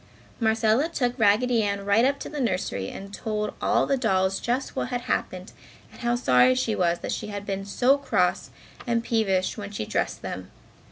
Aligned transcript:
Marcella 0.39 0.89
took 0.89 1.13
Raggedy 1.19 1.61
Ann 1.61 1.85
right 1.85 2.03
up 2.05 2.17
to 2.21 2.27
the 2.27 2.41
nursery 2.41 2.89
and 2.89 3.13
told 3.13 3.53
all 3.61 3.85
the 3.85 3.97
dolls 3.99 4.39
just 4.39 4.75
what 4.75 4.87
had 4.87 5.01
happened 5.01 5.51
and 5.91 6.01
how 6.01 6.15
sorry 6.15 6.55
she 6.55 6.73
was 6.73 6.97
that 7.01 7.11
she 7.11 7.27
had 7.27 7.45
been 7.45 7.65
so 7.65 7.99
cross 7.99 8.49
and 8.87 9.03
peevish 9.03 9.59
when 9.59 9.69
she 9.69 9.85
dressed 9.85 10.23
them. 10.23 10.49